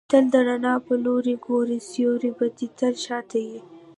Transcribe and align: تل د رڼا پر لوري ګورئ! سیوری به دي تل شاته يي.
تل 0.11 0.25
د 0.33 0.35
رڼا 0.47 0.75
پر 0.85 0.95
لوري 1.05 1.35
ګورئ! 1.45 1.79
سیوری 1.89 2.31
به 2.37 2.45
دي 2.57 2.67
تل 2.77 2.93
شاته 3.05 3.39
يي. 3.47 3.59